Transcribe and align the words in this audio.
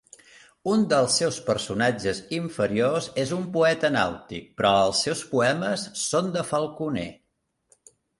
Un 0.75 0.83
dels 0.91 1.15
seus 1.21 1.35
personatges 1.49 2.21
inferiors 2.37 3.09
és 3.23 3.33
un 3.37 3.43
poeta 3.57 3.91
nàutic, 3.97 4.47
però 4.63 4.71
els 4.87 5.03
seus 5.09 5.21
poemes 5.35 5.85
són 6.05 6.33
de 6.39 6.47
Falconer. 6.53 7.05